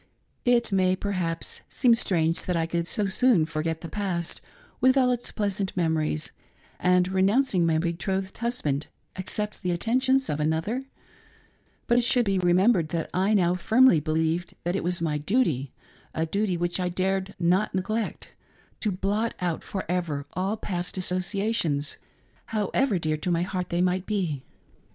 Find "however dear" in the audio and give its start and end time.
22.47-23.17